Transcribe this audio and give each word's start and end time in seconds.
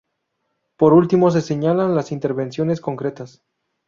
Por 0.77 0.93
último, 0.93 1.29
se 1.29 1.41
señalan 1.41 1.93
las 1.93 2.11
intervenciones 2.11 2.81
concretas. 2.81 3.43